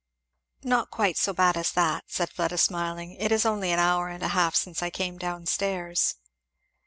"Not 0.63 0.89
quite 0.89 1.15
so 1.15 1.31
bad 1.31 1.55
as 1.55 1.71
that," 1.73 2.05
said 2.07 2.31
Fleda 2.31 2.57
smiling; 2.57 3.15
"it 3.19 3.31
is 3.31 3.45
only 3.45 3.71
an 3.71 3.77
hour 3.77 4.09
and 4.09 4.23
a 4.23 4.29
half 4.29 4.55
since 4.55 4.81
I 4.81 4.89
came 4.89 5.19
down 5.19 5.45
stairs." 5.45 6.15